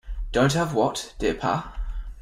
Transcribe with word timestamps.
Don't 0.31 0.53
have 0.53 0.73
what, 0.73 1.13
dear 1.19 1.35
Pa? 1.35 1.75